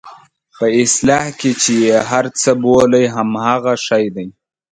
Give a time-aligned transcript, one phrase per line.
[0.57, 4.27] په اصطلاح کې چې یې هر څه بولئ همغه شی دی.